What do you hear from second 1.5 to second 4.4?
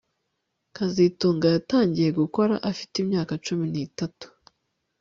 yatangiye gukora afite imyaka cumi nitatu